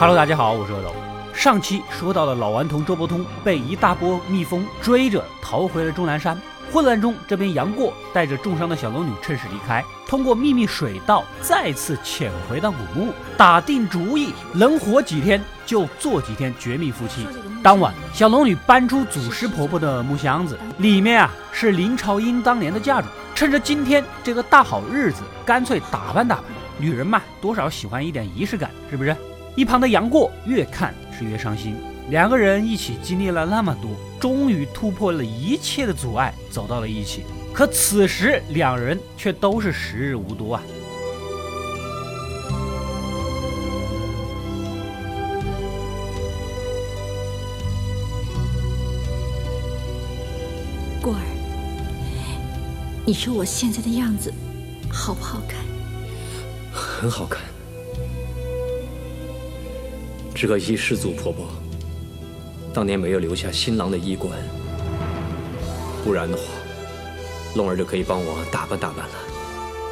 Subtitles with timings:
[0.00, 0.94] Hello，大家好，我是阿斗。
[1.34, 6.40] 上期说到了老顽童周伯通被一大波蜜蜂追着逃回了终南山，
[6.72, 17.26] 混乱中，这边杨过带着重伤的小龙女趁势离开，通过秘密水道再次潜回到古墓，打定主意能活几天就做几天绝密夫妻。
[17.60, 23.12] 当晚，小龙女搬出祖师婆婆的木箱子，里面啊是林朝英当年的嫁妆。
[23.34, 26.44] 趁着今天这个大好日子，干脆打扮打扮。
[26.80, 29.16] 女人嘛，多少喜欢一点仪式感，是不是？
[29.58, 31.74] 一旁的杨过越看是越伤心。
[32.10, 33.90] 两个人一起经历了那么多，
[34.20, 37.24] 终于突破了一切的阻碍，走到了一起。
[37.52, 40.62] 可此时两人却都是时日无多啊！
[51.02, 51.20] 过儿，
[53.04, 54.32] 你说我现在的样子
[54.88, 55.58] 好不好看？
[56.72, 57.42] 很好看。
[60.38, 61.48] 只可惜失祖婆婆
[62.72, 64.38] 当年没有留下新郎的衣冠，
[66.04, 66.44] 不然的话，
[67.56, 69.14] 龙儿就可以帮我打扮打扮了。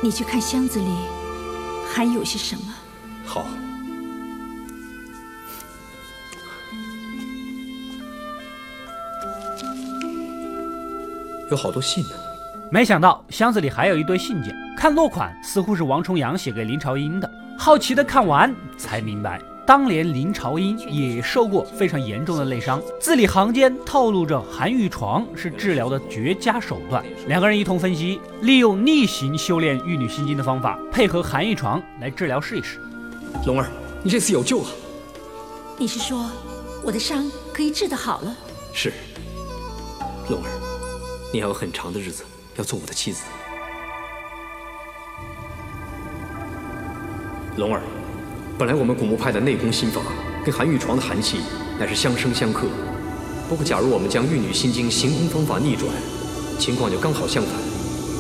[0.00, 0.86] 你去看箱子里
[1.92, 2.72] 还有些什么？
[3.24, 3.44] 好。
[11.50, 12.11] 有好多信呢。
[12.70, 17.28] 没想到箱子里还有一堆信件，看落款似乎是王重阳写给林朝英的。
[17.58, 19.42] 好奇的看完才明白。
[19.67, 27.05] 当年林朝英也受过非常严重的内伤，字里行间透露着寒玉床是治疗的绝佳手段。
[27.27, 32.78] 两个人一同分析，利用逆行修炼玉女心经的方法，配合寒玉床来治疗试一试。
[33.45, 33.67] 龙儿，
[34.05, 34.69] 你这次有救了。
[35.77, 36.30] 你是说
[36.84, 38.36] 我的伤可以治得好了？
[38.73, 38.92] 是。
[40.30, 40.51] 龙儿，
[41.33, 42.23] 你还有很长的日子
[42.55, 43.25] 要做我的妻子。
[47.56, 47.83] 龙儿。
[48.58, 50.00] 本来我们古墓派的内功心法
[50.42, 51.40] 跟寒玉床的寒气
[51.78, 52.66] 乃是相生相克，
[53.50, 55.86] 不过假如我们将玉女心经行功方法逆转，
[56.58, 57.52] 情况就刚好相反。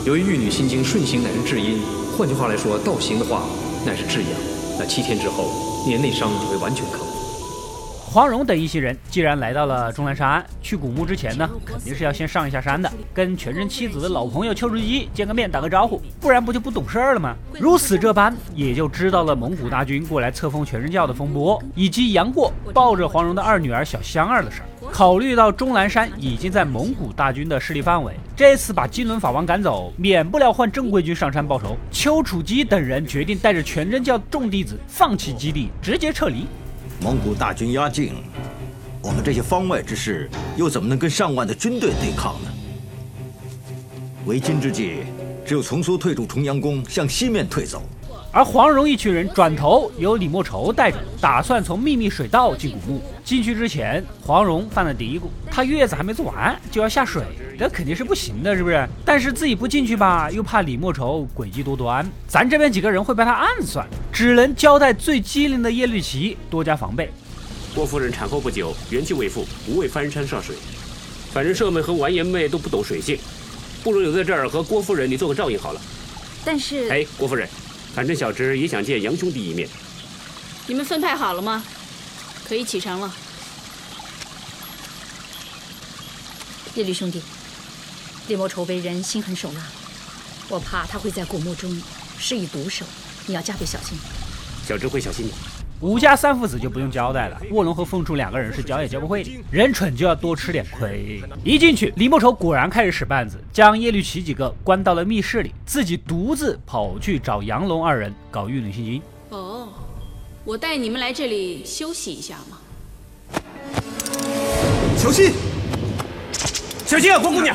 [0.04, 1.80] 由于玉女心经顺行乃是至阴，
[2.18, 3.44] 换句话来说，倒行的话
[3.86, 4.30] 乃是治阳。
[4.78, 5.48] 那七天之后，
[5.86, 7.15] 你的内伤就会完全康复。
[8.16, 17.36] 黄蓉等一行人既然来到了终南山，去古墓之前呢，肯定是要先上一下山的，跟全真妻子的老朋友丘处机见个面，打个招呼，不然不就不懂事儿了吗？
[17.60, 24.68] 如此这般，也就知道了蒙古大军过来册封全真教的风波，以及杨过抱着黄蓉的二女儿小香儿的事儿。
[24.90, 31.76] 考虑到终南山已经在蒙古大军的势力范围，这次把金轮法王赶走，免不了换正规军上山报仇。
[31.90, 36.46] 丘处机等人决定带着全真教众弟子放弃基地，直接撤离。
[37.00, 38.14] 蒙古大军压境，
[39.02, 42.50] 我们这些方外之士又怎么能跟上万的军队对抗呢？
[44.24, 45.04] 为今之计，
[45.46, 47.82] 只有从苏退出重阳宫，向西面退走。
[48.36, 53.02] 而黄蓉一群人转头由李莫愁带着，打算从秘密水道进古墓。
[53.24, 57.22] 进去之前，黄蓉犯了嘀咕：她月子还没做完就要下水，
[57.58, 58.86] 这肯定是不行的，是不是？
[59.06, 63.86] 但是自己不进去吧，又怕李莫愁诡计多端，咱这边几个人会被他暗算。
[64.12, 67.10] 只能交代最机灵的叶绿旗多加防备。
[67.74, 70.54] 郭夫人产后不久，元气未复，不会翻山涉水。
[71.32, 73.18] 反正舍妹和完颜妹都不懂水性，
[73.82, 75.80] 不如留在这儿和郭夫人你做个照应好了。
[76.44, 77.48] 但是，哎，郭夫人，
[77.96, 79.66] 反正小侄也想见杨兄弟一面。
[80.66, 81.64] 你们分派好了吗？
[82.44, 83.10] 可以启程了。
[86.74, 87.22] 叶律兄弟，
[88.28, 89.62] 李莫愁为人心狠手辣，
[90.50, 91.82] 我怕他会在古墓中
[92.18, 92.84] 施以毒手。
[93.24, 93.96] 你要加倍小心，
[94.68, 95.55] 小侄会小心的。
[95.80, 101.22] 武家三父子就不用交代了，卧龙和凤雏两个人是教也教不会的，人蠢就要多吃点亏。
[101.44, 109.02] 一进去，李莫愁果然开始使绊子，将叶律齐几个关到了密室里，自己独自跑去找杨龙二人搞玉女心经。
[109.28, 109.68] 哦，
[110.44, 112.56] 我带你们来这里休息一下嘛？
[114.96, 115.32] 小心，
[116.86, 117.54] 小心啊，郭姑娘！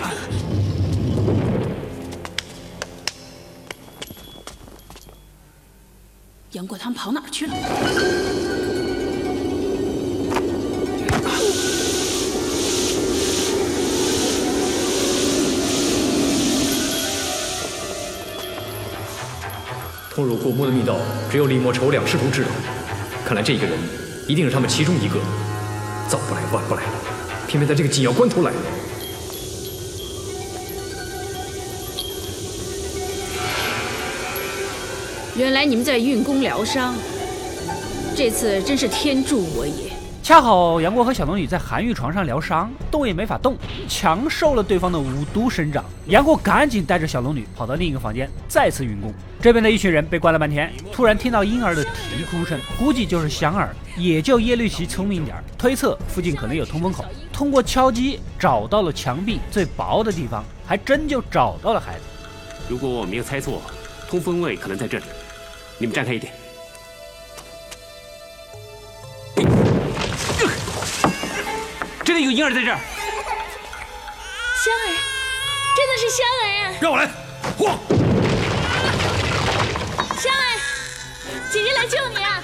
[6.53, 7.53] 杨过他们跑哪儿去了？
[20.13, 20.97] 通入古墓的密道
[21.31, 22.49] 只有李莫愁两师徒知道，
[23.25, 23.79] 看来这个人
[24.27, 25.15] 一定是他们其中一个。
[26.09, 26.81] 早不来晚不来，
[27.47, 28.51] 偏偏在这个紧要关头来。
[35.41, 36.93] 原来你们在运功疗伤，
[38.15, 39.91] 这次真是天助我也。
[40.21, 43.57] 恰好杨过和小龙女在寒玉床上疗伤，动也没法动，
[43.89, 45.83] 强受了对方的五毒神掌。
[46.05, 49.11] 杨过赶紧带着小龙女跑到另一个房间，再次运功。
[49.41, 53.75] 这边的一群人被关了半天，突然听到婴儿的啼哭声，估计就是香儿。
[53.97, 57.03] 也就耶律齐聪明点儿，推测附近可能有通风口，
[57.33, 62.03] 通过敲击找到了墙壁最薄的地方，还真就找到了孩子。
[62.69, 63.59] 如果我没有猜错，
[64.07, 65.05] 通风位可能在这里。
[65.81, 66.31] 你们站开一点。
[72.03, 72.77] 真的有婴儿在这儿。
[74.63, 74.85] 香儿，
[75.75, 76.63] 真的是香儿啊！
[76.79, 77.09] 让我来，
[77.57, 77.79] 嚯！
[80.21, 80.45] 香儿，
[81.51, 82.43] 姐姐来救你啊！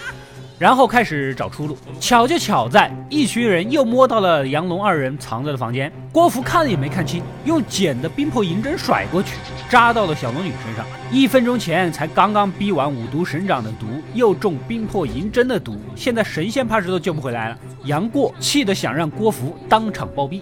[0.59, 5.92] 然后开始找出路，巧就巧在一群人又摸到了杨龙二人藏着的房间。
[6.12, 9.36] 郭芙看了也没看清，用捡的冰魄银针甩过去，
[9.69, 10.83] 扎到了小龙女身上。
[11.12, 17.57] 一分钟前才刚刚逼完五毒神掌的毒，又中冰魄银针的毒，现在神仙怕是都救不回来了。
[17.86, 20.42] 杨过气得想让郭芙当场暴毙。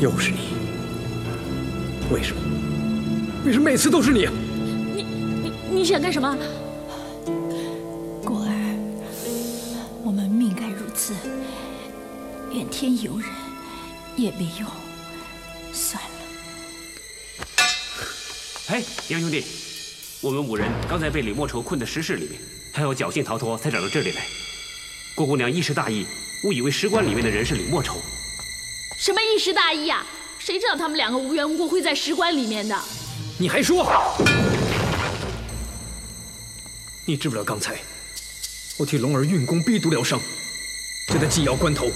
[0.00, 0.38] 又是你，
[2.10, 2.40] 为什么？
[3.44, 4.26] 为什么每次都是你？
[4.94, 5.02] 你
[5.42, 6.34] 你你想干什么？
[10.04, 11.14] 我们命该如此，
[12.52, 13.26] 怨天尤人
[14.16, 14.70] 也没用，
[15.72, 16.10] 算了。
[18.68, 19.42] 哎，杨兄弟，
[20.20, 22.38] 我们五人刚才被李莫愁困在石室里面，
[22.70, 24.26] 他要侥幸逃脱才找到这里来。
[25.14, 26.04] 郭姑娘一时大意，
[26.44, 27.96] 误以为石棺里面的人是李莫愁。
[28.98, 30.04] 什么一时大意呀？
[30.38, 32.78] 谁知道他们两个无缘无故会在石棺里面的？
[33.38, 33.90] 你还说？
[37.06, 37.78] 你知不知道刚才
[38.76, 40.20] 我替龙儿运功逼毒疗伤，
[41.06, 41.86] 就在紧要关头，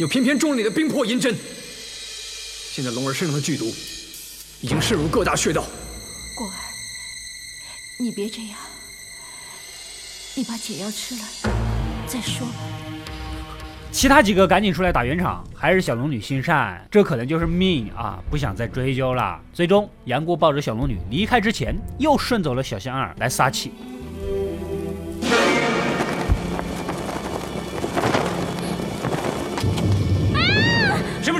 [0.00, 1.32] 又偏偏中了你的冰魄银针。
[2.72, 3.72] 现在龙儿身上的剧毒
[4.60, 5.64] 已经渗入各大穴道。
[6.34, 6.54] 过儿，
[8.00, 8.58] 你别这样，
[10.34, 11.22] 你把解药吃了
[12.08, 12.44] 再说。
[13.92, 19.40] 其他几个赶紧出来打圆场，还是小龙女心善，这可能就是命啊，不想再追究了。
[19.52, 23.70] 最终，杨过抱着小龙女离开之前，又顺走了小香儿来撒气。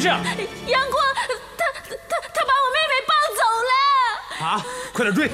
[0.04, 0.20] 事啊？
[0.66, 3.40] 杨过，他他他把我妹妹抱走
[3.70, 4.46] 了！
[4.46, 4.46] 啊！
[4.92, 5.30] 快点追！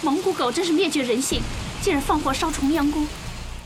[0.00, 1.42] 蒙古狗真是灭绝人性，
[1.82, 3.04] 竟然放火烧重阳宫！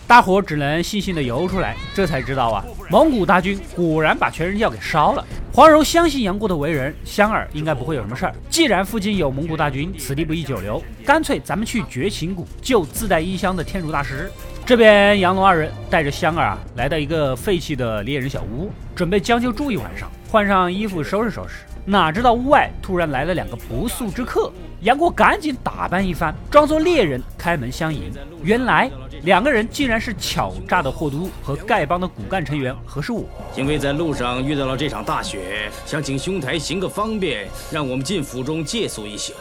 [0.06, 5.24] 大伙只能悻悻地游出来，这才知道啊，蒙古大军果然把全人教给烧了。
[5.52, 8.34] 黄柔相信杨过的为人，香儿应该不会有什么事儿。
[8.48, 14.28] 既然附近有蒙古大军，此地不宜久留，干脆咱们去绝情谷救自带衣箱的天竺大师。
[14.66, 21.58] 这边杨龙二人带着香儿啊，来到一个废弃的猎人小屋，准备将就住一晚上，换上衣服收拾收拾。
[21.86, 28.12] 哪知道屋外突然来了两个不速之客，杨过赶紧打扮一番，装作猎人开门相迎。
[28.42, 28.90] 原来
[29.22, 33.24] 两个人竟然是巧诈的霍都和丐帮的骨干成员何世我。
[33.56, 39.32] 因为在路上遇到了这场大雪，想请兄台行个方便，让我们进府中借宿一宿。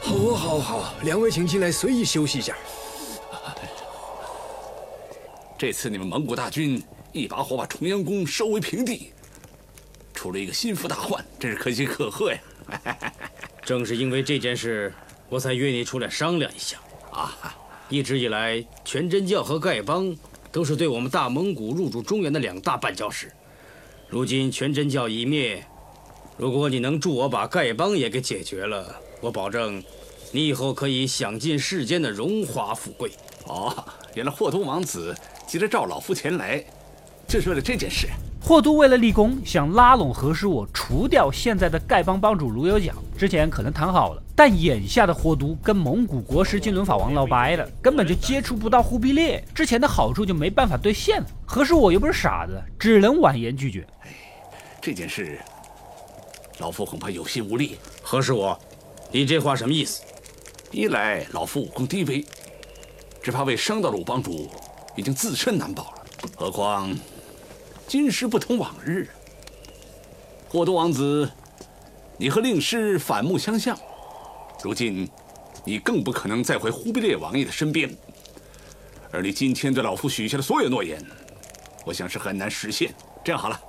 [0.00, 2.54] 好，好，好，两位请进来随意休息一下。
[5.58, 6.82] 这次你们蒙古大军
[7.12, 9.10] 一把火把重阳宫烧为平地，
[10.16, 12.40] 出了一个心腹大患，真是可喜可贺呀！
[13.62, 14.92] 正是因为这件事，
[15.28, 16.78] 我才约你出来商量一下。
[17.12, 17.54] 啊，
[17.88, 20.16] 一直以来，全真教和丐帮
[20.50, 23.30] 都是对我们大蒙古入主中原的两大绊脚石。
[24.08, 25.64] 如今全真教已灭，
[26.36, 29.82] 如果你能助我把丐帮也给解决了，我保证，
[30.32, 33.10] 你以后可以享尽世间的荣华富贵。
[33.46, 35.14] 哦，原来霍都王子
[35.46, 36.64] 急着召老夫前来，
[37.28, 38.08] 就是为了这件事。
[38.46, 42.94] 霍都为了立功，想拉拢何时我，除掉现在的丐帮帮主卢有奖。
[43.18, 51.26] 之前可能谈好了，但眼下的霍都跟蒙古国师金轮法王闹掰了，根本就接触不到忽必烈，之前的好处就没办法兑现了。
[51.44, 53.84] 何时我又不是傻子，只能婉言拒绝。
[54.80, 55.40] 这件事，
[56.58, 57.76] 老夫恐怕有心无力。
[58.00, 58.56] 何师我？
[59.10, 60.04] 你这话什么意思？
[60.70, 62.24] 一来老夫武功低微，
[63.20, 64.48] 只怕未伤到鲁帮主，
[64.94, 66.06] 已经自身难保了。
[66.36, 66.96] 何况
[67.86, 69.08] 今时不同往日。
[70.48, 71.30] 霍都王子，
[72.18, 73.78] 你和令师反目相向，
[74.62, 75.08] 如今
[75.64, 77.94] 你更不可能再回忽必烈王爷的身边。
[79.12, 81.00] 而你今天对老夫许下的所有诺言，
[81.84, 82.94] 我想是很难实现。
[83.24, 83.60] 这样好了，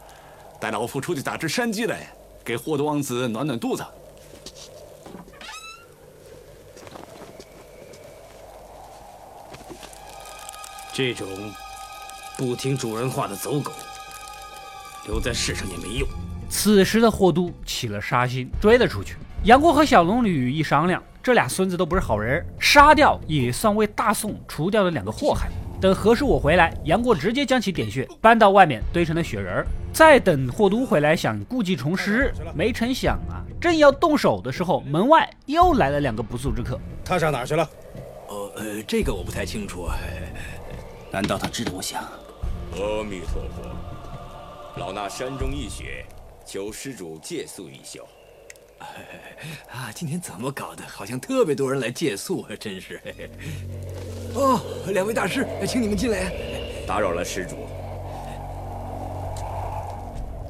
[0.59, 2.11] 带老夫出去打只山鸡来，
[2.43, 3.85] 给霍都王子暖暖肚子。
[10.93, 11.27] 这种
[12.37, 13.71] 不听主人话的走狗，
[15.07, 16.07] 留在世上也没用。
[16.49, 19.15] 此时的霍都起了杀心，追了出去。
[19.43, 25.49] 杨过和小龙女一商量，这俩孙子都不是好人，杀掉也算为大宋除掉了两个祸害。
[25.79, 29.67] 等何时我回来，杨过直接将其点穴，搬到外面堆成了雪人儿。
[29.93, 36.79] 再等霍都回来，想故技重施，没成想啊，正要动手的时候，门外又来了两个不速之客。
[37.05, 37.69] 他上哪儿去了？
[38.27, 39.87] 呃，呃，这个我不太清楚。
[41.11, 42.01] 难道他知道我想？
[42.73, 43.69] 阿弥陀佛，
[44.77, 46.05] 老衲山中一雪，
[46.45, 47.99] 求施主借宿一宿。
[49.71, 50.83] 啊，今天怎么搞的？
[50.87, 53.01] 好像特别多人来借宿，真是。
[54.35, 54.61] 哦，
[54.93, 56.31] 两位大师，请你们进来。
[56.85, 57.67] 打扰了施主。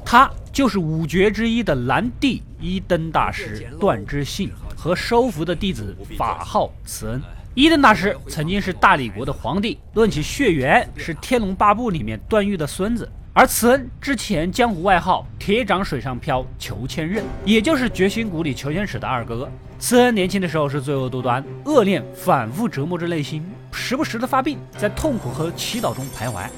[0.04, 7.22] 他就是五绝之一的蓝帝一灯大师段之信和收服的弟子，法号慈恩。
[7.54, 13.10] 一灯大师曾经是大理国的皇帝，论起血缘是《天龙八部》里面段誉的孙子。
[13.38, 19.48] 而慈恩之前江湖外号“铁掌水上漂”裘千仞，也就是绝心谷里裘千尺的二哥。
[19.78, 26.48] 慈恩年轻的时候是罪恶多端，恶念反复折磨着内心，时不时的发病，在痛苦和祈祷中徘徊。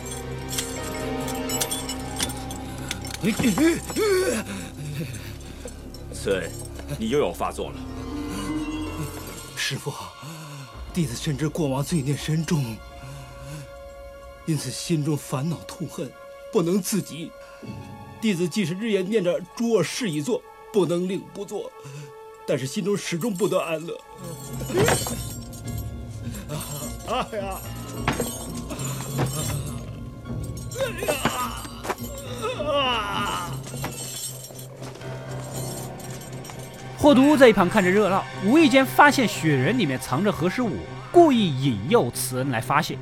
[6.15, 6.51] 慈恩，
[6.99, 7.77] 你又要发作了。
[9.55, 9.93] 师傅，
[10.95, 12.65] 弟子深知过往罪孽深重，
[14.47, 16.11] 因此心中烦恼痛恨。
[16.53, 17.31] 不能自己，
[18.21, 20.43] 弟子即使日夜念着诸恶事已做，
[20.73, 21.71] 不能令不做，
[22.47, 23.99] 但是心中始终不得安乐。
[27.09, 27.61] 哎呀！
[30.79, 31.21] 哎呀！
[32.65, 33.51] 啊！
[36.99, 40.77] 霍都在一旁看着热闹，无意间发现雪人里面藏着何师武，
[41.11, 42.99] 故意引诱慈恩来发泄。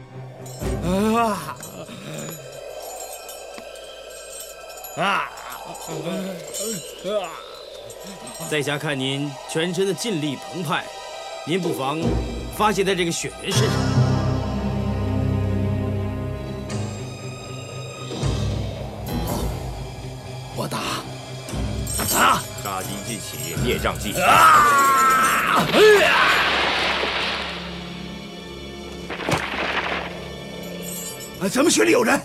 [0.85, 1.57] 啊！
[4.99, 5.31] 啊！
[8.51, 10.85] 在下看您全身的劲力澎湃，
[11.47, 12.01] 您不妨
[12.57, 13.71] 发泄在这个雪人身上。
[19.27, 19.45] 好，
[20.57, 20.79] 我打！
[22.19, 22.43] 啊！
[22.65, 24.13] 杀机即起，孽障即。
[24.21, 24.27] 啊！
[31.41, 31.49] 啊！
[31.49, 32.21] 咱们雪里有人。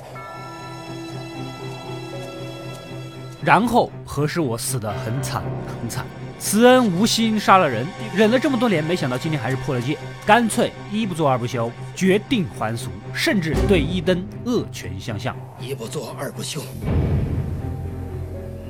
[3.45, 5.43] 然后何时我死得很惨
[5.81, 6.05] 很惨，
[6.39, 7.85] 慈恩无心杀了人，
[8.15, 15.35] 忍了这么多年，没想到今天还是破了戒，干脆一不做二不休，决定还俗，甚至对一灯恶拳相向。
[15.59, 16.61] 一不做二不休，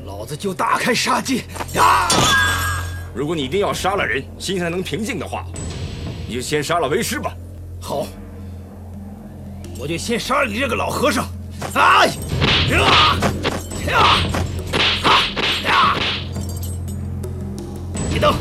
[0.06, 1.44] 老子就大开杀戒！
[1.74, 2.08] 呀！
[3.14, 5.46] 如果你一定要杀了人，心才能平静的话，
[6.28, 7.32] 你就先杀了为师吧。
[7.80, 8.08] 好，
[9.78, 11.26] 我就先杀了你这个老和尚！
[11.76, 12.06] 啊！
[12.72, 13.20] 呀！
[13.88, 14.18] 呀！
[18.14, 18.32] 一灯，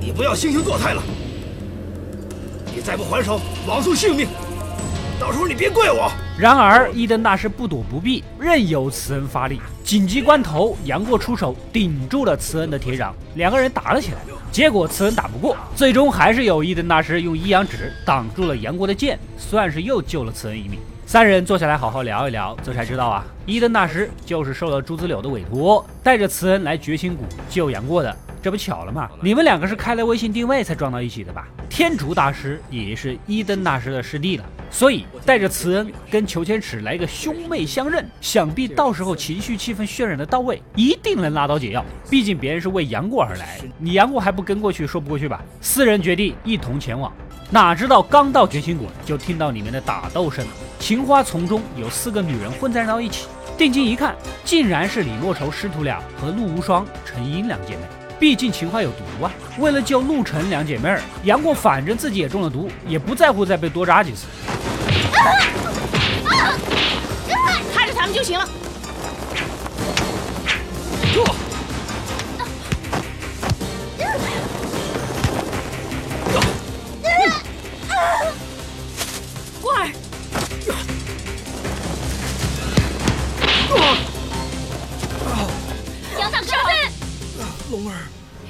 [0.00, 1.02] 你不要惺惺作态了！
[2.72, 4.28] 你再不还手，枉送性命！
[5.18, 6.08] 到时候你别怪我。
[6.38, 9.60] 然而一灯大师不躲不避，任由慈恩发力。
[9.82, 14.18] 紧急关头，杨过出手顶住了慈恩的铁掌，两个人打了起来。
[14.52, 20.78] 结果慈恩打不过，最终还是有一灯大师用一阳指挡住了杨过的剑，算是又救了慈恩一命。
[21.12, 28.16] 三人坐下来好好聊一聊，这才知道啊，伊登大师就是受了朱子柳的委托，带着慈恩来绝情谷救杨过的。
[28.42, 29.10] 这不巧了吗？
[29.20, 31.46] 你们两个是开了微信定位才撞到一起的吧？
[31.68, 41.84] 天竺大师也是伊登大师的师弟了，所以带着慈恩跟裘千尺来个兄妹相认，想必到时候情绪气氛渲染的到位，一定能拉到解药。
[42.08, 45.42] 毕竟别人是为杨过而来，你杨过还不跟过去，说不过去吧？
[45.60, 47.12] 四人决定一同前往，
[47.50, 50.42] 哪知道刚到绝情谷，就听到里面的打斗声，
[50.82, 57.82] 情花丛中有四个女人混在到一起，定睛一看，竟然是李莫愁师徒俩和陆无双、陈英两姐妹。
[58.18, 59.30] 毕竟情花有毒啊！
[59.60, 64.26] 为了救陆晨两姐妹，杨过反正自己也中了毒，也不在乎再被多扎几次。
[67.72, 68.48] 看着他们就行了。
[87.72, 87.96] 龙儿，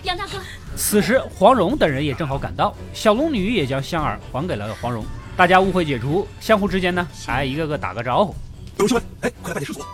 [0.02, 0.32] 杨大哥。
[0.76, 5.04] 此时黄蓉等人也正好赶到，小龙女也将香儿还给了黄蓉。
[5.36, 8.34] 大家误会解除，相互之间呢还一个个打个招呼。
[8.78, 9.84] 龙兄们，哎，快来拜见师祖！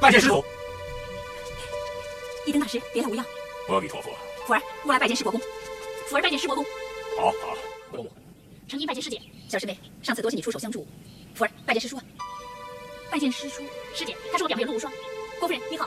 [0.00, 0.44] 拜见师祖！
[2.46, 3.26] 一灯大师，别来无恙。
[3.68, 4.10] 阿弥陀佛。
[4.46, 5.40] 福儿，我来拜见师伯公。
[6.08, 6.64] 福儿拜见师伯公。
[7.18, 8.04] 好好。
[8.68, 9.20] 成英拜见师姐。
[9.48, 10.86] 小师妹，上次多谢你出手相助。
[11.34, 11.98] 福儿拜见师叔。
[13.10, 13.62] 拜见师叔
[13.94, 14.92] 师姐，他是我表妹陆无双。
[15.40, 15.86] 郭夫人你好。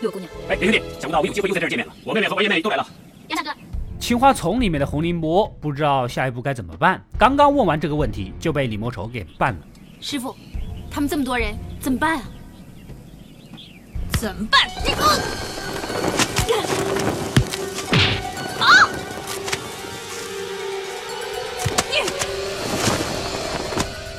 [0.00, 0.30] 六姑娘。
[0.48, 1.92] 哎，林兄弟，想不到我们有机会又在这儿见面了。
[2.04, 2.86] 我妹妹和我爷妹都来了。
[3.28, 3.58] 杨大哥，
[3.98, 7.04] 青花丛里面的洪林波不知道下一步该怎么办。
[7.18, 9.60] 刚刚问完这个问题，就被李莫愁给办了。
[10.00, 10.34] 师傅，
[10.90, 12.24] 他们这么多人怎么办啊？
[14.18, 14.60] 怎么办？
[14.84, 14.92] 这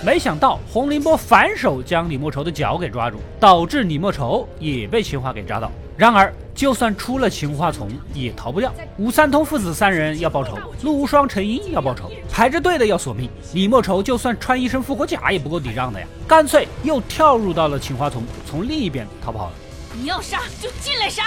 [0.02, 5.70] 没想到洪凌波反手将李莫愁的脚给抓住，导致李莫愁也被情花给扎到。
[5.98, 8.74] 然而，就算出了情花丛，也逃不掉。
[8.98, 13.30] 吴三通父子三人要报仇，陆无双、陈英要报仇，排着队的要索命。
[13.54, 19.54] 李莫愁就算穿一身复活甲也不够抵账的呀，干脆又跳入到了情花丛，从另一边逃跑了。
[19.94, 21.26] 你要杀就进来杀，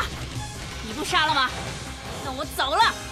[0.87, 1.51] 你不杀了吗？
[2.25, 3.12] 那我走了。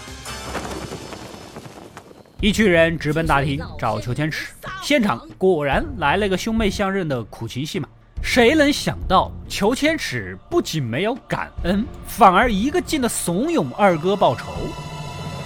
[2.43, 7.87] 一群人直奔大厅找裘千尺，现场果然来了个兄妹相认的苦情戏码。
[8.23, 14.47] 谁能想到，裘千尺不仅没有感恩，反而一个劲的怂恿二哥报仇。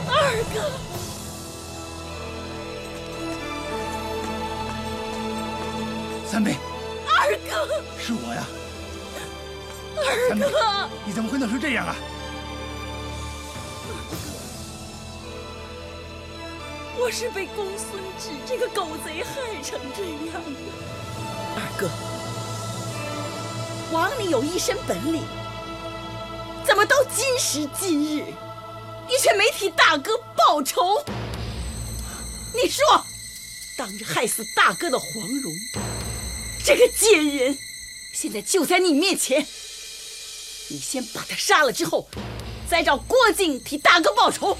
[0.06, 0.70] 二哥，
[6.24, 6.54] 三妹，
[7.08, 8.44] 二哥，是我呀。
[9.96, 11.96] 二哥，你怎么会弄成这样啊？
[16.96, 20.60] 我是被公孙止这个狗贼害成这样的。
[21.56, 21.90] 二哥，
[23.92, 25.22] 王你有一身本领，
[26.64, 28.24] 怎么到今时今日，
[29.08, 31.04] 你却没替大哥报仇？
[32.54, 32.84] 你说，
[33.76, 35.08] 当着害死大哥的黄
[35.42, 35.52] 蓉，
[36.64, 37.58] 这个贱人，
[38.12, 39.44] 现在就在你面前，
[40.68, 42.08] 你先把他杀了之后，
[42.70, 44.56] 再找郭靖替大哥报仇。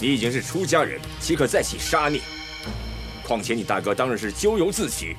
[0.00, 2.22] 你已经是出家人，岂可再起杀念？
[3.26, 5.16] 况且你大哥当然是咎由自取，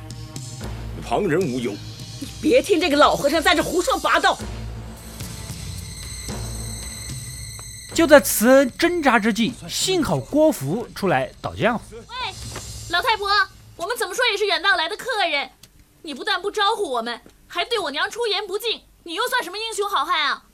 [1.05, 1.73] 旁人无忧。
[2.21, 4.37] 你别听这个老和尚在这胡说八道。
[7.93, 11.83] 就在慈恩挣扎之际，幸好郭芙出来捣浆糊。
[11.95, 12.33] 喂，
[12.89, 13.27] 老太婆，
[13.75, 15.49] 我们怎么说也是远道来的客人，
[16.03, 20.45] 你不但不招呼我们，还对我娘出言不敬，你又算什么英雄好汉啊？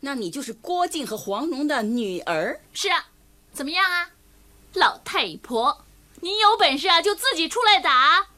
[0.00, 2.60] 那你就是郭靖和黄蓉的女儿？
[2.74, 3.06] 是啊。
[3.52, 4.10] 怎么样啊，
[4.74, 5.84] 老太婆，
[6.20, 8.28] 你有本事啊就自己出来打！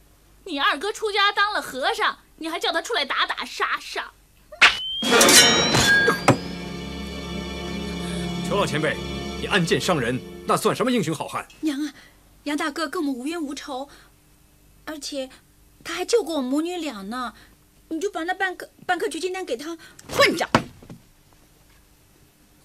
[0.45, 4.11] 你二哥出家当了和尚，你还叫他出来打打杀杀？
[8.47, 8.97] 裘老前辈，
[9.39, 11.47] 你暗箭伤人，那算什么英雄好汉？
[11.61, 11.93] 娘啊，
[12.43, 13.87] 杨大哥跟我们无冤无仇，
[14.85, 15.29] 而且
[15.83, 17.33] 他还救过我们母女俩呢。
[17.89, 19.77] 你就把那半颗半颗绝情丹给他，
[20.09, 20.49] 混账！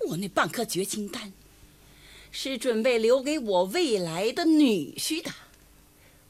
[0.09, 1.33] 我那半颗绝情丹。
[2.31, 5.31] 是准备留给我未来的女婿的，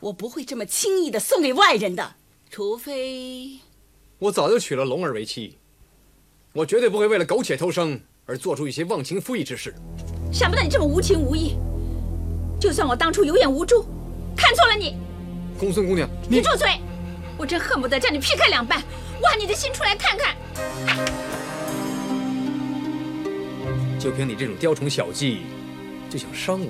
[0.01, 2.15] 我不会这么轻易的送给外人的，
[2.51, 3.59] 除非
[4.19, 5.57] 我早就娶了龙儿为妻，
[6.53, 9.75] 我绝对不会为了苟且偷生而做出一些忘情负义之事。
[10.33, 11.57] 想不到你这么无情无义，
[12.61, 13.85] 就算我当初有眼无珠，
[14.37, 14.97] 看错了你。
[15.59, 16.81] 公孙姑娘，你住嘴！
[17.37, 18.83] 我真恨不得将你劈开两半，
[19.23, 20.37] 挖你的心出来看看。
[23.99, 25.43] 就凭你这种雕虫小技！
[26.11, 26.67] 就想伤我，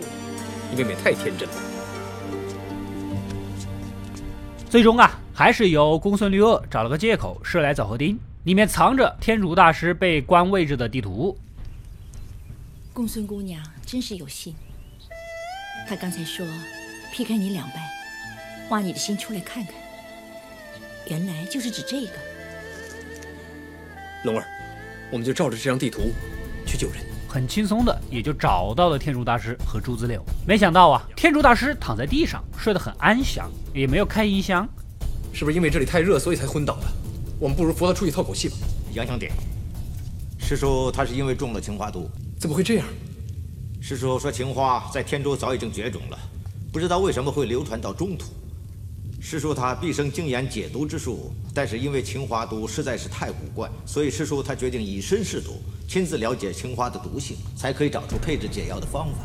[0.70, 1.54] 你未免太天真了。
[4.68, 11.36] 最终啊，还是由公孙绿萼找了个借口，射来枣核钉，里面藏着天竺大师被关位置的地图。
[12.92, 14.54] 公孙姑娘真是有心，
[15.88, 16.44] 她刚才说
[17.12, 17.76] 劈开你两半，
[18.70, 19.72] 挖你的心出来看看，
[21.08, 22.12] 原来就是指这个。
[24.24, 24.44] 龙儿，
[25.12, 26.10] 我们就照着这张地图
[26.66, 27.17] 去救人。
[27.28, 30.24] 很轻松的也就找到了天竺大师和朱子柳。
[30.46, 34.66] 没想到啊，天竺大师躺在地上睡得很安详，也没有开音箱，
[35.34, 36.86] 是不是因为这里太热，所以才昏倒的？
[37.38, 38.56] 我们不如扶他出去透口气吧。
[38.94, 39.28] 杨兄弟，
[40.38, 42.10] 师叔他是因为中了青花毒，
[42.40, 42.86] 怎么会这样？
[43.78, 46.18] 师叔说情花在天竺早已经绝种了，
[46.72, 48.24] 不知道为什么会流传到中土。
[49.20, 55.60] 师叔他毕生精研解毒之术，但是因为青花毒实在是太古怪，所以师叔他决定以身试毒。
[55.88, 59.18] 亲自了解青花的毒性，才可以找出配制解药的方法。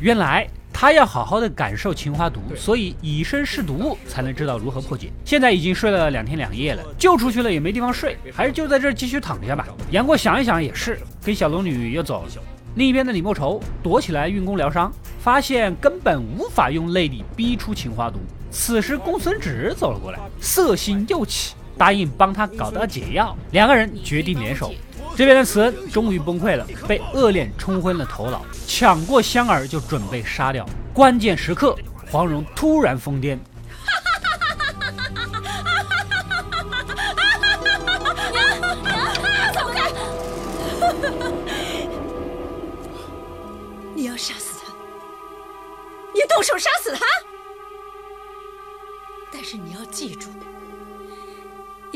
[0.00, 5.10] 原来他要好好的感受青花毒，所以以身试毒才能知道如何破解。
[5.24, 9.68] 现在已经睡了两天两夜了，救出去了也没地方睡，还是就在这儿继续躺下吧。
[9.92, 12.28] 杨过想一想也是，跟小龙女又走了。
[12.74, 18.18] 另一边的李莫愁躲起来运功疗伤，发现根本无法用内力逼出青花毒。
[18.50, 23.36] 此时公孙止走了过来，色心又起，答应帮他搞到解药。
[23.52, 24.72] 两个人决定联手。
[25.16, 30.64] 这边的慈恩终于崩溃了，被恶念冲昏了头脑，抢过香儿就准备杀掉。
[30.92, 31.76] 关键时刻，
[32.10, 33.36] 黄蓉突然疯癫。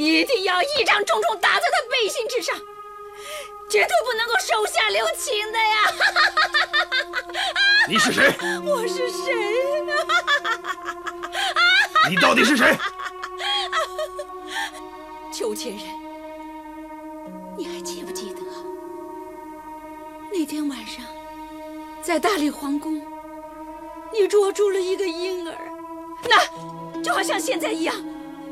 [0.05, 2.57] 一定要一掌重重打在他背心之上，
[3.69, 5.93] 绝对不能够手下留情的呀！
[7.89, 8.33] 你是谁？
[8.65, 9.35] 我是谁？
[12.11, 12.77] 你到底是谁？
[15.33, 15.87] 裘千人，
[17.57, 18.41] 你还记不记得
[20.33, 21.05] 那天晚上
[22.03, 23.01] 在大理皇宫，
[24.13, 25.55] 你捉住了一个婴儿？
[26.29, 27.95] 那就好像现在一样，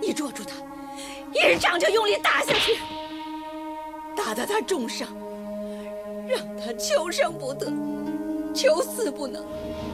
[0.01, 0.55] 你捉住他，
[1.33, 2.79] 一掌就用力打下去，
[4.17, 5.09] 打得他重伤，
[6.29, 7.73] 让他求生不得，
[8.55, 9.45] 求死不能。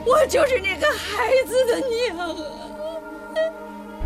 [0.07, 2.37] 我就是那个孩子的娘啊！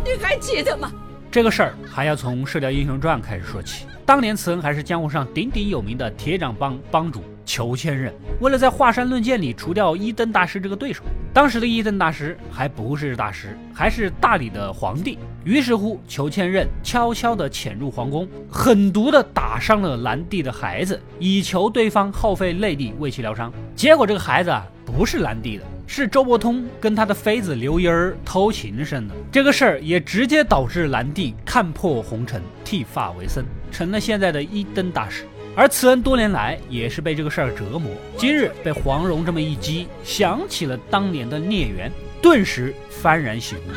[0.03, 0.91] 你还记得吗？
[1.31, 3.85] 这个事儿还要从《射雕英雄传》开始说起。
[4.05, 8.11] 当年慈恩还是江湖上鼎鼎有名的铁掌帮帮主裘千仞。
[8.39, 15.17] 为了在华山论剑里除掉一灯大师这个对手，当时的一灯大师还不是大师，还是大理的皇帝。
[15.43, 23.51] 于是乎，裘千仞悄悄地潜入皇宫，狠毒地打伤了兰帝的孩子，以求对方耗费内力为其疗伤。
[23.75, 25.63] 结果这个孩子啊，不是兰帝的。
[25.87, 35.27] 是周伯通跟他的妃子刘英儿偷情生的，这个事儿也直接导致兰帝看破红尘，剃发为僧，成了现在的一灯大师。
[35.55, 43.71] 而慈恩多年来也是被这个事儿折磨，今日被黄蓉这么一激，想起了当年的孽缘，顿时幡然醒悟。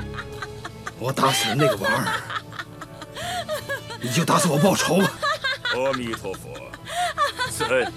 [0.98, 2.06] 我打死了那个娃儿，
[4.00, 5.10] 你就打死我报仇吧。
[5.74, 6.50] 阿弥陀佛，
[7.50, 7.92] 慈恩，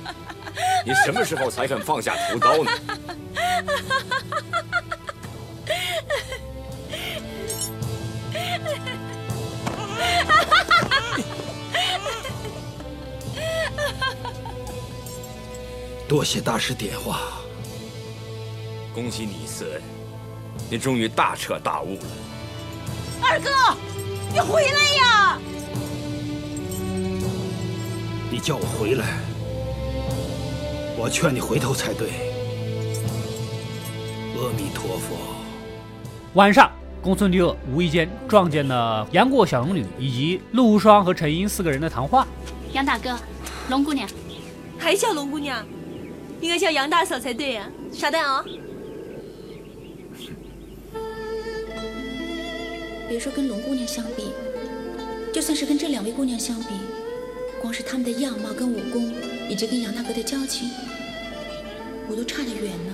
[0.84, 2.72] 你什么时候才肯放下屠刀呢？
[16.08, 17.20] 多谢大师点化，
[18.96, 19.82] 恭喜你，慈恩，
[20.70, 22.02] 你终于大彻大悟了。
[23.22, 23.50] 二哥，
[24.32, 25.38] 你回来呀！
[28.32, 29.20] 你叫我回来，
[30.98, 32.08] 我劝你回头才对。
[34.38, 35.18] 阿弥陀佛。
[36.36, 42.26] 晚上，公孙绿萼无意间撞见了杨过、小龙女以及陆无双和陈英四个人的谈话。
[42.72, 43.20] 杨大哥，
[43.68, 44.10] 龙姑娘，
[44.80, 45.66] 还叫龙姑娘？
[46.42, 47.70] 应该叫杨大嫂才对呀！
[47.92, 48.46] 傻蛋哦！
[53.10, 54.34] 别说跟龙姑娘相比，
[55.34, 56.76] 就算是跟这两位姑娘相比，
[57.62, 59.12] 光是她们的样貌跟武功，
[59.50, 60.70] 以及跟杨大哥的交情，
[62.10, 62.94] 我都差得远呢。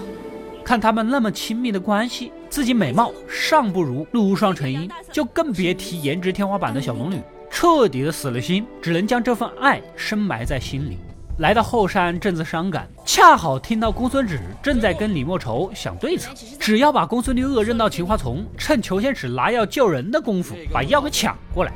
[0.63, 10.97] 看他们那么亲密的关系，自己美貌尚不如陆无双、陈英，就更别提颜值天花板的小龙女，彻底的死了心，只能将这份爱深埋在心里。
[11.39, 21.73] 来到后山，正自伤感，恰好听到公孙止正在跟李莫愁想对策，只要把公孙绿萼扔到秦花丛，趁裘千尺拿药救人的功夫，把药给抢过来。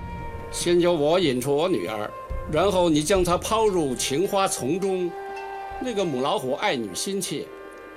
[0.52, 2.08] 先由我引出我女儿，
[2.52, 5.10] 然后你将她抛入秦花丛中。
[5.80, 7.44] 那个母老虎爱女心切，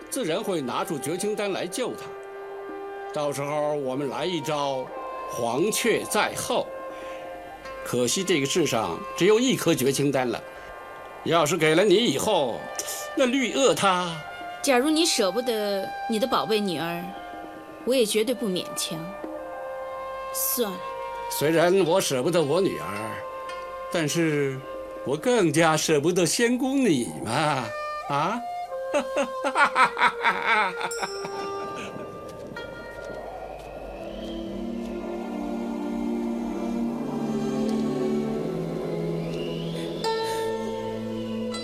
[0.08, 2.06] 自然会拿出绝情丹来救她。
[3.12, 4.86] 到时候我们来一招
[5.30, 6.66] 黄雀在后。
[7.84, 10.42] 可惜这个世上只有一颗绝情丹了。
[11.24, 12.60] 要是给了你以后，
[13.16, 14.10] 那绿萼她……
[14.62, 17.02] 假如你舍不得你的宝贝女儿，
[17.84, 18.98] 我也绝对不勉强。
[20.34, 20.78] 算了。
[21.30, 22.86] 虽然我舍不得我女儿，
[23.92, 24.58] 但是
[25.06, 27.32] 我更加舍不得仙宫你嘛！
[28.08, 28.40] 啊！
[28.92, 30.74] 哈哈哈哈哈哈！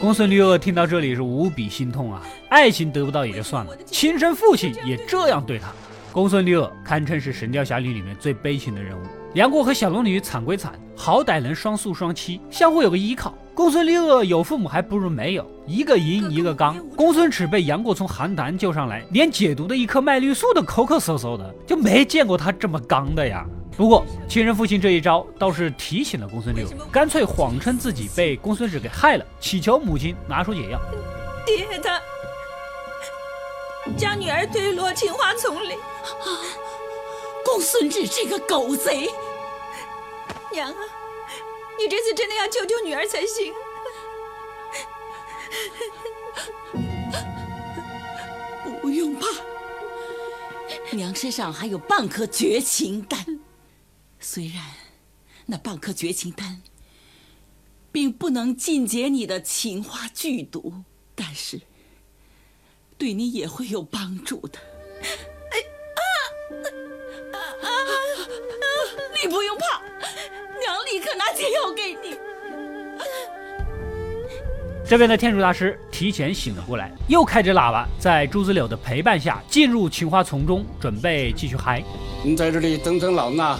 [0.07, 2.23] 公孙绿萼听到这里是无比心痛啊！
[2.49, 5.73] 爱情得不到也就算了，亲生父亲也这样对他。
[6.13, 9.03] 公孙绿萼堪称是《神雕侠侣》里面最悲情的人物。
[9.35, 13.37] 杨过和小龙女惨归惨，好歹能双宿双栖，相互有个依靠。
[13.53, 16.79] 公孙绿萼有父母还不如没有，一个银一个刚。
[16.91, 23.45] 公孙尺被杨过从寒潭救上来，连解毒的一颗麦绿素都抠抠搜搜的，就没见过他这么刚的呀。
[23.77, 30.81] 不过，亲生父亲这一招倒是提醒了公孙六，干脆谎称自己被公孙止给害了，祈求母亲拿出解药。
[31.45, 32.01] 爹，他
[33.97, 35.75] 将女儿推落青花丛里。
[37.45, 39.11] 公孙止这个狗贼！
[40.51, 40.79] 娘啊，
[41.79, 43.53] 你这次真的要救救女儿才行。
[48.81, 49.27] 不用怕，
[50.93, 53.36] 娘身上还有半颗绝情丹。
[54.19, 54.63] 虽然
[55.47, 56.63] 那半颗绝情丹
[57.93, 60.83] 并不能尽解你的情花剧毒，
[61.15, 61.61] 但是
[62.99, 64.59] 对你也会有帮助的。
[65.53, 65.59] 哎
[65.95, 66.01] 啊
[67.63, 67.69] 啊！
[69.23, 69.81] 你不用怕，
[70.59, 72.17] 娘立刻拿解药给你。
[74.89, 81.83] 这边的天竺大师提前醒了过来，又开着喇叭，在朱子柳的陪伴下进入情花丛中，准备继续嗨。
[82.23, 83.57] 你在这里等等老衲。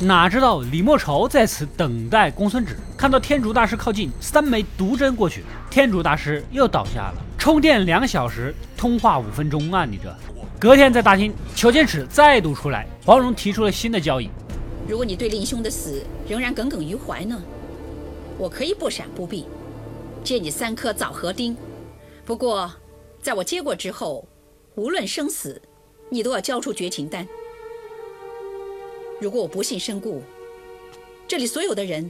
[0.00, 7.14] 哪知道李莫愁在此等待公孙止，看到天竺大师靠近，三枚毒针过去，天竺大师又倒下了。
[7.36, 9.84] 充电两小时，通话五分钟啊！
[9.84, 10.14] 你这。
[10.60, 14.30] 隔天在大厅，裘千尺再度出来，黄蓉提出了新的交易。
[14.86, 17.40] 如果你对令兄的死仍然耿耿于怀呢，
[18.38, 19.46] 我可以不闪不避，
[20.22, 21.56] 借你三颗枣核钉。
[22.24, 22.72] 不过，
[23.20, 24.28] 在我接过之后，
[24.76, 25.60] 无论生死，
[26.08, 27.26] 你都要交出绝情丹。
[29.20, 30.22] 如果我不幸身故，
[31.26, 32.08] 这里所有的人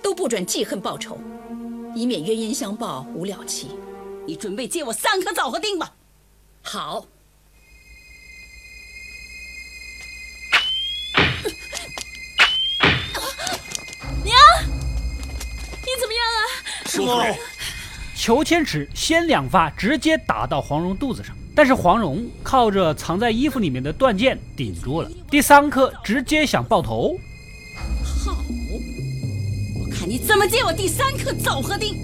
[0.00, 1.18] 都不准记恨报仇，
[1.96, 3.72] 以免冤冤相报无了期。
[4.24, 5.94] 你准备借我三颗枣核钉吧？
[6.62, 7.06] 好。
[14.22, 14.36] 娘，
[15.80, 16.38] 你怎么样啊？
[16.86, 17.20] 师傅，
[18.14, 21.36] 裘千尺先两发直接打到黄蓉肚子上。
[21.54, 27.14] 但是黄蓉靠着藏在衣服里面的断剑顶住了，第三颗直接想爆头。
[28.02, 28.36] 好，
[29.78, 31.94] 我看你怎么借我第三颗枣核钉。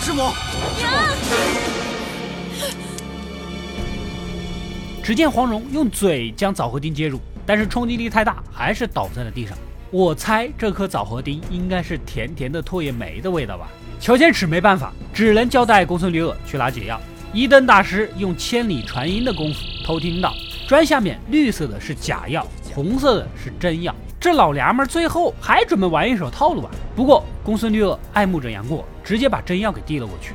[0.00, 0.22] 师母，
[0.76, 0.90] 娘！
[5.04, 9.56] 只见黄蓉用嘴将枣核钉接住，但是冲击力太大，还是倒在了地上。
[9.92, 13.68] 我猜这颗枣核钉应该是甜甜的唾液酶的味道吧。
[14.00, 16.98] 裘千尺没办法，只能交代公孙驴儿去拿解药。
[17.34, 20.34] 一灯大师用千里传音的功夫偷听到
[20.66, 23.94] 砖下面绿色的是假药，红色的是真药。
[24.18, 26.70] 这老娘们最后还准备玩一手套路啊？
[26.96, 30.32] 不过公孙绿萼爱慕着杨过，直接把真药给递了过去。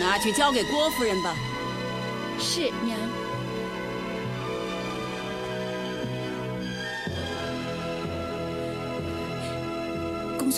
[0.00, 1.34] 拿去交给郭夫人吧。
[2.38, 2.98] 是娘。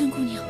[0.04, 0.44] 孙姑娘，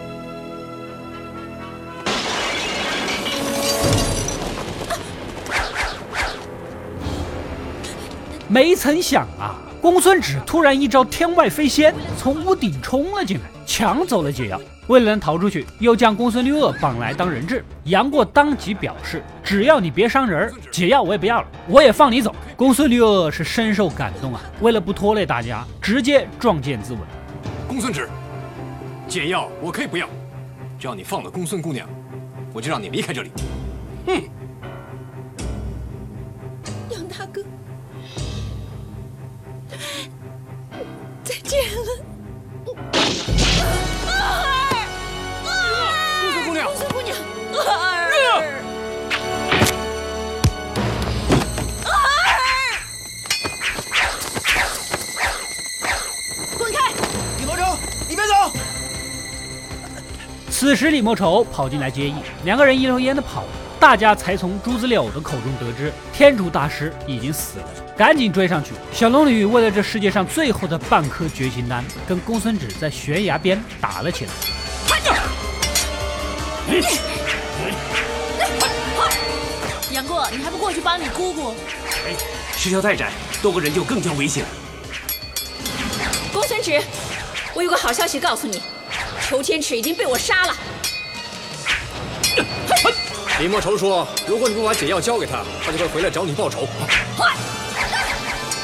[8.48, 14.60] 没曾想啊，公孙止突然一招天外飞仙，从屋顶冲了进来，抢走了解药。
[14.88, 17.64] 为了能逃出去，又将公孙六恶绑来当人质。
[17.84, 22.34] 杨过当即表示，只要你别伤人，解药我也不要了，我也放你走。
[22.56, 26.96] 公孙六恶是深受感动啊，为了不拖累大家，直接撞剑自刎。
[27.68, 28.08] 公孙止。
[29.06, 30.08] 解药我可以不要，
[30.78, 31.88] 只要你放了公孙姑娘，
[32.52, 33.30] 我就让你离开这里。
[34.06, 34.22] 哼！
[36.90, 37.44] 杨大哥，
[41.22, 42.04] 再见了。
[44.06, 44.72] 儿，
[46.22, 47.16] 公孙姑娘，公孙姑娘，
[47.52, 48.10] 儿。
[60.64, 63.48] 此时李莫愁跑进来接应，两个人一溜烟的跑了，
[63.78, 68.70] 大家才从朱子柳的口中得知天竺大师已经死了，赶紧追上去。
[68.90, 74.30] 小龙女为了这世界上最后的半颗绝情丹，跟公孙止在悬崖边打了起来。
[79.92, 81.54] 杨过，你还不过去帮你姑姑？
[82.06, 82.16] 哎，
[82.56, 83.10] 石桥太窄，
[83.42, 84.48] 多个人就更加危险了。
[86.32, 86.82] 公孙止，
[87.52, 88.62] 我有个好消息告诉你。
[89.28, 90.56] 裘千尺已经被我杀了。
[93.40, 96.68] 李莫愁说：“如果你不把解药交给他，他就会回来找你报仇。”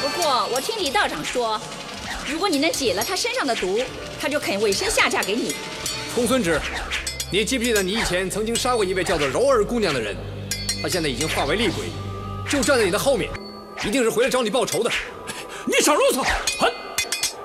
[0.01, 1.59] 不过我听李道长说，
[2.25, 3.83] 如果你能解了他身上的毒，
[4.19, 5.55] 他就肯委身下嫁给你。
[6.15, 6.59] 公孙止，
[7.31, 10.15] 你记不记得你以前曾经杀过一位叫做柔儿姑娘的人？
[10.81, 11.85] 她现在已经化为厉鬼，
[12.49, 13.29] 就站在你的后面，
[13.83, 14.91] 一定是回来找你报仇的。
[15.65, 16.23] 你少啰嗦！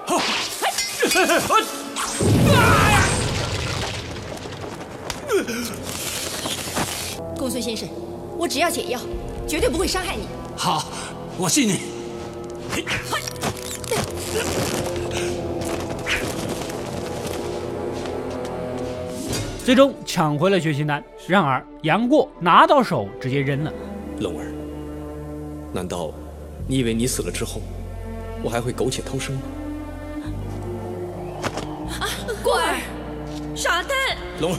[0.06, 0.20] 好，
[7.38, 7.88] 公孙先生，
[8.36, 8.98] 我只要解药，
[9.46, 10.22] 绝对不会伤害你。
[10.56, 10.86] 好，
[11.38, 11.80] 我信你。
[19.64, 23.72] 最终抢回了绝情丹，然而杨过拿到手直接扔了。
[24.20, 24.46] 龙儿，
[25.72, 26.12] 难道
[26.68, 27.60] 你以为你死了之后，
[28.42, 29.42] 我还会苟且偷生吗？
[32.44, 32.80] 过儿，
[33.56, 34.16] 傻蛋！
[34.40, 34.58] 龙儿，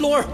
[0.00, 0.24] 龙儿。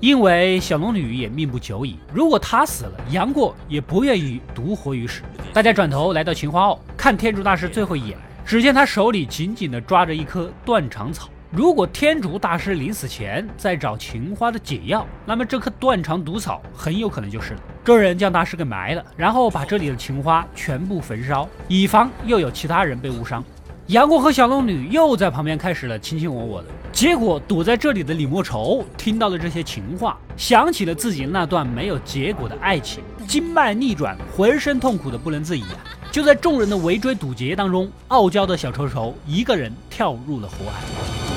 [0.00, 5.22] 因为小龙女也命不久矣，如果她死了，杨过也不愿意独活于世。
[5.52, 11.28] 大家转头来到秦皇坳，看天竺大师最后一眼，只见他手里紧紧地抓着一棵断肠草。
[11.50, 17.60] 如果天竺大师临死前在找秦花的解药，那么这棵断肠毒草很有可能就是了。
[17.84, 23.42] 众人将大师给埋了，然后把这里的秦花全部焚烧，以防又有其他人被误伤。
[23.86, 35.82] 杨过和小龙女又在旁边开始了卿卿我我的，结果躲在这里的李莫愁听到了这些情话，想起了自己那段没有结果的爱情，经脉逆转，浑身痛苦的不能自已啊！
[36.12, 41.33] 就在众人的围追堵截当中，傲娇的小丑丑一个人跳入了火海。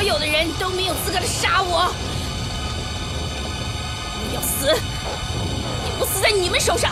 [0.00, 1.94] 所有的人都没有资格杀我！
[4.16, 4.68] 我要死，
[5.84, 6.90] 也不死在你们手上！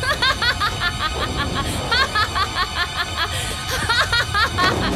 [0.00, 1.44] 哈哈哈哈哈哈！
[1.44, 1.60] 哈
[4.08, 4.24] 哈
[4.56, 4.90] 哈哈哈！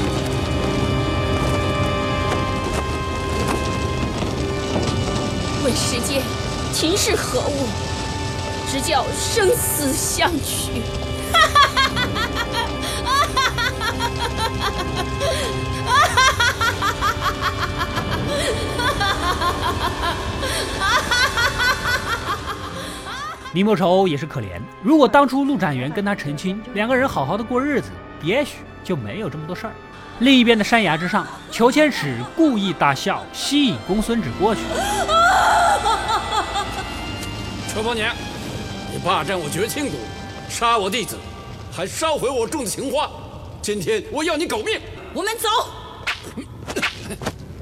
[5.62, 6.22] 问世间
[6.72, 7.68] 情是何物？
[8.72, 10.80] 直教生死相许！
[23.52, 27.88] 李莫愁也是可怜，如果当初陆展元跟他成亲，两个人好好的过日子，
[28.22, 29.72] 也许就没有这么多事儿。
[30.20, 34.60] 另一边的山崖之上，裘千尺故意大笑，吸引公孙止过去。
[37.72, 38.14] 车婆娘，
[38.92, 39.96] 你霸占我绝清谷，
[40.48, 41.18] 杀我弟子，
[41.70, 43.08] 还烧毁我种的情花。
[43.62, 44.78] 今天我要你狗命！
[45.12, 45.48] 我们走。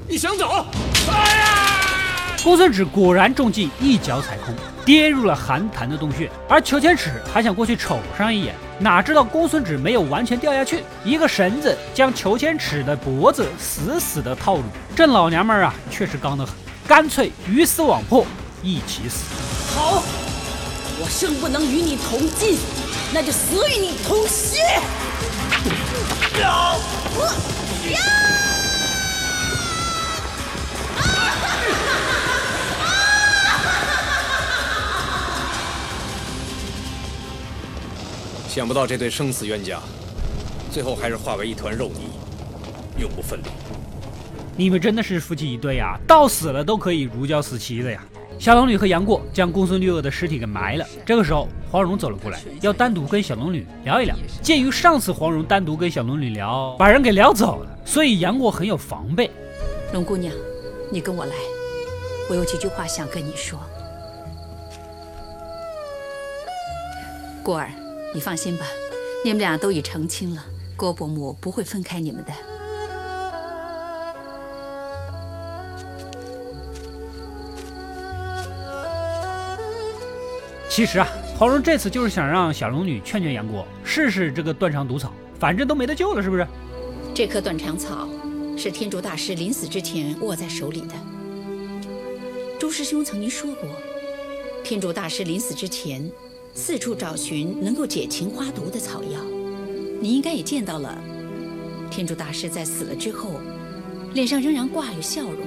[0.07, 0.65] 你想走？
[1.09, 2.37] 哎呀！
[2.43, 4.53] 公孙止果然中计，一脚踩空，
[4.85, 6.29] 跌入了寒潭的洞穴。
[6.47, 14.63] 而裘千尺还想过去瞅上一眼，哪知道公孙止没有完全掉下去，一个绳子将裘千尺的脖子死死的套住。
[14.95, 16.53] 这老娘们儿啊，确实刚得很，
[16.87, 18.27] 干脆鱼死网破，
[18.61, 19.23] 一起死。
[19.75, 20.03] 好，
[20.99, 22.59] 我生不能与你同进，
[23.11, 24.61] 那就死与你同血。
[26.39, 26.75] 呀！
[38.55, 39.81] 想不到这对生死冤家，
[40.71, 42.07] 最后还是化为一团肉泥，
[42.97, 43.47] 永不分离。
[44.55, 48.01] 你们真的是夫妻一对啊，到死了都可以如胶似漆的呀！
[48.39, 50.87] 小龙女和杨过将公孙绿萼的尸体给埋了。
[51.05, 54.15] 这个时候，黄蓉走了过来，要单独跟小龙女聊一聊。
[54.41, 59.29] 鉴于上次黄蓉单独跟小龙女聊，把人给聊走了，所以杨过很有防备。
[59.91, 60.33] 龙姑娘，
[60.89, 61.35] 你跟我来，
[62.29, 63.59] 我有几句话想跟你说。
[67.43, 67.69] 过儿。
[68.15, 68.65] 你放心吧，
[69.25, 70.45] 你们俩都已成亲了，
[70.77, 72.31] 郭伯母不会分开你们的。
[80.69, 81.05] 其实啊，
[81.37, 86.47] 黄蓉这次就是想让小龙女劝劝杨过，试试这个断肠毒草，反正都没得救了，是不是？
[87.13, 88.07] 这棵断肠草
[88.57, 90.93] 是天竺大师临死之前握在手里的。
[92.57, 93.69] 朱师兄曾经说过，
[94.63, 96.09] 天竺大师临死之前。
[96.57, 99.19] 四处找寻能够解情花毒的草药，
[99.99, 100.97] 你应该也见到了。
[101.91, 103.41] 天竺大师在死了之后，
[104.13, 105.45] 脸上仍然挂有笑容，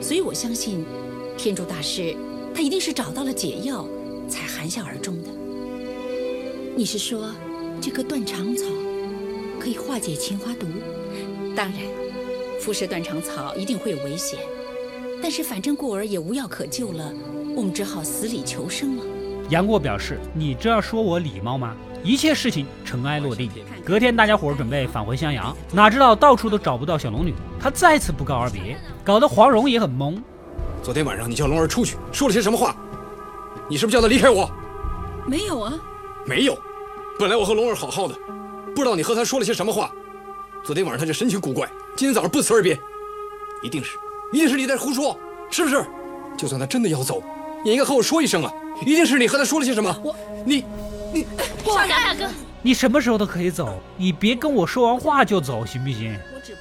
[0.00, 0.84] 所以我相信，
[1.36, 2.14] 天竺大师
[2.54, 3.84] 他一定是找到了解药，
[4.28, 5.28] 才含笑而终的。
[6.76, 7.34] 你是说，
[7.80, 8.64] 这棵断肠草
[9.58, 10.68] 可以化解情花毒？
[11.56, 11.80] 当然，
[12.60, 14.38] 服食断肠草一定会有危险，
[15.20, 17.12] 但是反正过儿也无药可救了，
[17.56, 19.04] 我们只好死里求生了。
[19.50, 23.50] 杨过表示：“你这样说我礼貌吗？”一切事情尘埃落定。
[23.84, 30.16] 隔天，大家伙准备返回襄阳，哪知道到处都找不到小龙女，她再次不告而别，搞得黄蓉也很懵。
[30.82, 32.74] 昨天晚上你叫龙儿出去说了些什么话？
[33.68, 34.48] 你是不是叫她离开我？
[35.26, 35.74] 没有啊，
[36.24, 36.56] 没有。
[37.18, 38.14] 本来我和龙儿好好的，
[38.74, 39.90] 不知道你和她说了些什么话。
[40.62, 42.78] 昨天晚上她就神情古怪，今天早上不辞而别，
[43.62, 43.98] 一定是，
[44.32, 45.18] 一定是你在胡说，
[45.50, 45.84] 是不是？
[46.38, 47.22] 就算她真的要走，
[47.64, 48.52] 也应该和我说一声啊。
[48.86, 49.94] 一定是你和他说了些什么？
[50.02, 50.64] 我，你，
[51.12, 51.26] 你，
[51.64, 52.26] 少阳大哥，
[52.62, 56.16] 你什么时候都可以走，你别跟我说完话就走，行不行？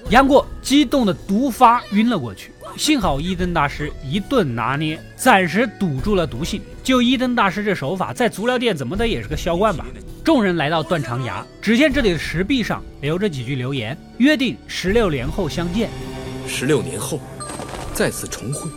[0.10, 6.62] 杨过激动的毒发晕了过去，幸好一灯大师一顿拿捏，暂时堵住了毒性。
[6.84, 9.86] 就一灯大师这手法，在足疗店怎么的也是个销冠吧。
[10.24, 15.90] 众人来到断肠崖，只见这里的石壁上留着几句留言，约定十六年后相见。
[16.48, 17.20] 十六年后，
[17.94, 18.70] 再次重会，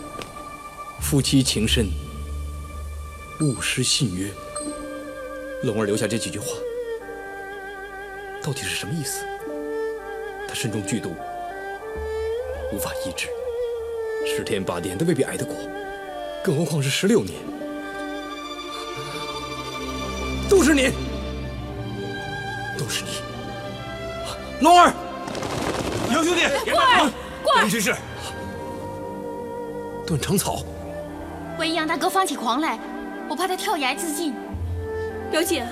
[1.00, 1.88] 夫妻情深，
[3.42, 4.30] 勿失信约。
[5.64, 6.46] 龙儿留下这几句话，
[8.42, 9.24] 到底是什么意思？
[10.46, 11.14] 他身中剧毒，
[12.72, 13.26] 无法医治，
[14.24, 15.56] 十天八天都未必挨得过，
[16.44, 17.34] 更何况是十六年。
[20.48, 20.92] 都是你，
[22.78, 23.10] 都是你，
[24.60, 24.92] 龙儿，
[26.12, 27.10] 杨兄弟，过
[27.42, 27.94] 过杨军士，
[30.06, 30.62] 断肠草，
[31.58, 32.78] 为杨大哥发起狂来，
[33.28, 34.34] 我怕他跳崖自尽。
[35.30, 35.66] 表姐，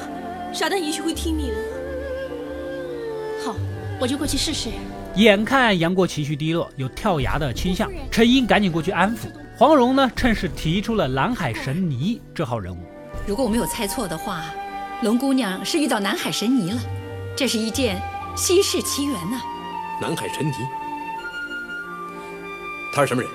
[0.52, 1.56] 傻蛋也许会听你的。
[3.44, 3.54] 好，
[4.00, 4.70] 我就过去试试。
[5.16, 9.26] 眼看杨过情绪低落，有跳崖的倾向，陈英赶紧过去安抚。
[9.56, 12.78] 黄蓉呢，趁势提出了南海神尼这号人物。
[13.26, 14.44] 如果我没有猜错的话，
[15.02, 16.80] 龙姑娘是遇到南海神尼了，
[17.36, 18.00] 这是一件
[18.36, 19.42] 稀世奇缘呐、
[20.00, 20.52] 南海神尼，
[22.94, 23.30] 他是什么人？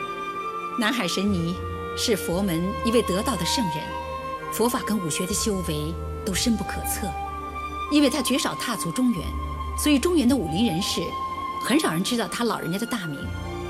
[0.79, 1.55] 南海神尼
[1.97, 3.75] 是佛门一位得道的圣人，
[4.51, 5.93] 佛法跟武学的修为
[6.25, 7.07] 都深不可测。
[7.91, 9.21] 因为他绝少踏足中原，
[9.77, 11.01] 所以中原的武林人士
[11.61, 13.19] 很少人知道他老人家的大名。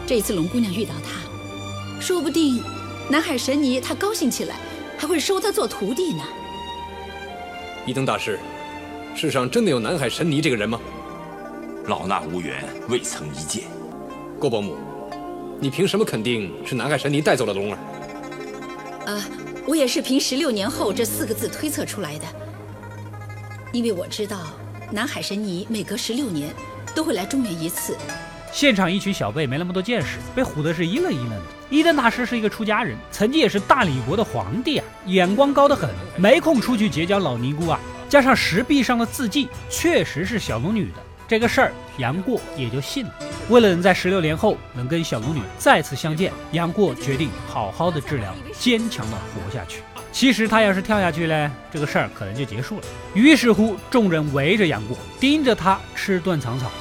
[0.07, 2.63] 这一次龙姑娘遇到他，说不定
[3.09, 4.55] 南海神尼他高兴起来，
[4.97, 6.23] 还会收他做徒弟呢。
[7.85, 8.39] 一灯大师，
[9.15, 10.79] 世上真的有南海神尼这个人吗？
[11.87, 13.63] 老衲无缘，未曾一见。
[14.39, 14.77] 郭伯母，
[15.59, 17.77] 你凭什么肯定是南海神尼带走了龙儿？
[19.05, 19.21] 呃，
[19.67, 22.25] 我也是凭“十六年后”这四个字推测出来的，
[23.71, 24.47] 因为我知道
[24.91, 26.53] 南海神尼每隔十六年
[26.93, 27.97] 都会来中原一次。
[28.51, 31.41] 现场一群小辈没那么多见识，被唬的是一愣一愣的。
[31.71, 37.79] 伊登大师是一个出家人，曾经也是大理国的皇帝啊，眼光高得很，没空出去结交老尼姑啊。
[38.07, 43.13] 加上石壁上的字迹确实是小龙女的，这个事儿杨过也就信了。
[43.49, 49.81] 为了能在十六年后能跟小龙女再次相见，杨过决定好好的治疗，坚强的活下去。
[50.11, 52.83] 其实他要是跳下去呢，这个事儿可能就结束了。
[53.13, 56.71] 于是乎，众人围着杨过，盯着他吃断肠草。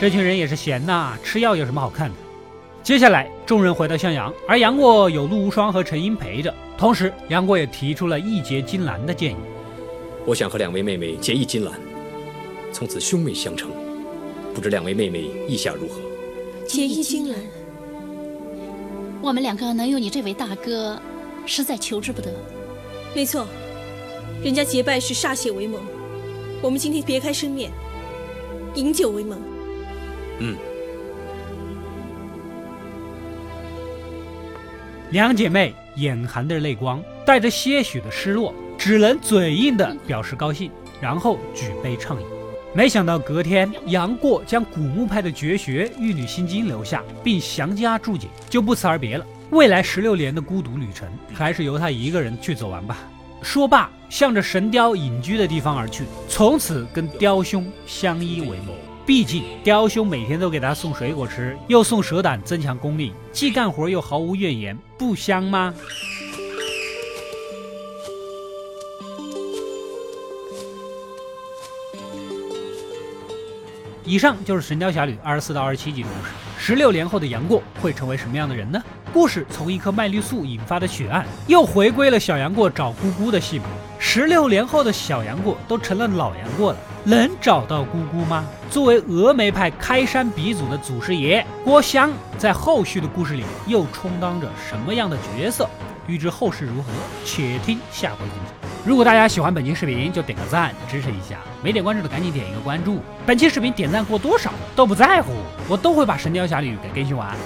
[0.00, 2.14] 这群人也是闲呐，吃药有什么好看的？
[2.82, 6.52] 接下来，众人回到襄阳，而杨过有陆无双和陈英陪着。
[6.76, 9.36] 同时，杨过也提出了义结金兰的建议。
[10.26, 11.72] 我想和两位妹妹结义金兰，
[12.72, 13.70] 从此兄妹相称。
[14.52, 16.00] 不知两位妹妹意下如何？
[16.66, 17.38] 结义金兰，
[19.22, 21.00] 我们两个能有你这位大哥，
[21.46, 22.32] 实在求之不得。
[23.14, 23.46] 没错，
[24.42, 25.80] 人家结拜是歃血为盟，
[26.60, 27.70] 我们今天别开生面，
[28.74, 29.38] 饮酒为盟。
[30.40, 30.56] 嗯，
[35.12, 40.70] 两姐妹眼含着泪光，带着些许的失落，只能嘴硬的表示高兴，
[41.02, 42.26] 然后举杯畅饮。
[42.72, 49.26] 没想到隔天，杨过将古墓派的绝学《玉女心经》留下，并详加注解，就不辞而别了。
[49.50, 52.96] 未来十六年的孤独旅程，还是由他一个人去走完吧。
[53.42, 58.68] 说罢，向着神雕隐居的地方而去，从此跟雕兄相依为命。
[59.04, 65.74] 毕竟雕兄每天都给他送水果吃，又送蛇胆增强功力，既干活又毫无怨言，不香吗？
[74.04, 76.30] 以上就是《神雕侠侣》二十四到二十七集的故事。
[76.58, 78.80] 十六年后的杨过会成为什么样的人呢？
[79.12, 83.64] 故事从一颗麦丽素引发的血案，又回归了小杨过找姑姑的戏码。
[83.98, 88.44] 十六年后的小杨过都成了老杨过了，能找到姑姑吗？
[88.70, 95.68] 作为峨眉派开山鼻祖的祖师爷郭襄，在后续的故事里又充当着什么样的角色？
[96.06, 96.88] 欲知后事如何，
[97.24, 98.68] 且听下回分解。
[98.84, 103.00] 如果大家喜欢本期视频，就点个赞支持一下；没点关注的赶紧点一个关注。
[103.24, 105.32] 本期视频点赞过多少都不在乎，
[105.68, 107.36] 我都会把《神雕侠侣》给更新完。